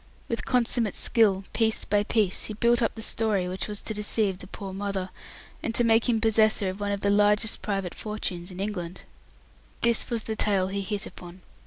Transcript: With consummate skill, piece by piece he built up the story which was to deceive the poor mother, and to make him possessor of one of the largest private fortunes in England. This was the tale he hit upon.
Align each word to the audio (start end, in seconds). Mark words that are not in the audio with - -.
With 0.27 0.45
consummate 0.45 0.95
skill, 0.95 1.43
piece 1.53 1.85
by 1.85 2.01
piece 2.01 2.45
he 2.45 2.55
built 2.55 2.81
up 2.81 2.95
the 2.95 3.03
story 3.03 3.47
which 3.47 3.67
was 3.67 3.83
to 3.83 3.93
deceive 3.93 4.39
the 4.39 4.47
poor 4.47 4.73
mother, 4.73 5.11
and 5.61 5.75
to 5.75 5.83
make 5.83 6.09
him 6.09 6.19
possessor 6.19 6.69
of 6.69 6.79
one 6.79 6.91
of 6.91 7.01
the 7.01 7.11
largest 7.11 7.61
private 7.61 7.93
fortunes 7.93 8.49
in 8.49 8.59
England. 8.59 9.03
This 9.81 10.09
was 10.09 10.23
the 10.23 10.35
tale 10.35 10.69
he 10.69 10.81
hit 10.81 11.05
upon. 11.05 11.43